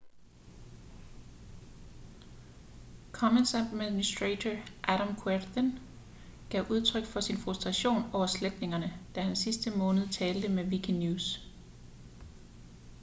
commons-administrator 3.11 4.51
adam 4.93 5.15
cuerden 5.17 5.79
gav 6.49 6.65
udtryk 6.71 7.05
for 7.05 7.19
sin 7.21 7.37
frustration 7.37 8.09
over 8.13 8.27
sletningerne 8.27 8.99
da 9.15 9.21
han 9.21 9.35
sidste 9.35 9.69
måned 9.71 10.07
talte 10.09 10.47
med 10.49 10.65
wikinews 10.65 11.41